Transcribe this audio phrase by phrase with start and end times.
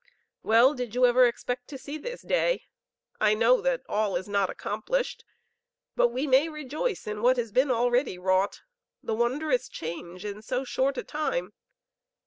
[0.41, 2.63] Well, did you ever expect to see this day?
[3.19, 5.23] I know that all is not accomplished;
[5.95, 8.61] but we may rejoice in what has been already wrought,
[9.03, 11.53] the wondrous change in so short a time.